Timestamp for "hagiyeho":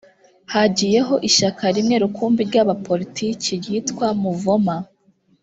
0.53-1.15